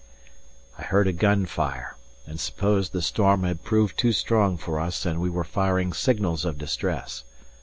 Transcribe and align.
I 0.79 0.81
heard 0.81 1.05
a 1.07 1.13
gun 1.13 1.45
fire, 1.45 1.95
and 2.25 2.39
supposed 2.39 2.91
the 2.91 3.03
storm 3.03 3.43
had 3.43 3.63
proved 3.63 3.99
too 3.99 4.13
strong 4.13 4.57
for 4.57 4.79
us, 4.79 5.05
and 5.05 5.21
we 5.21 5.29
were 5.29 5.43
firing 5.43 5.93
signals 5.93 6.43
of 6.43 6.57
distress. 6.57 7.23